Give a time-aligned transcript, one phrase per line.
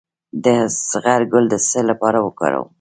[0.43, 0.45] د
[0.89, 2.69] زغر ګل د څه لپاره وکاروم؟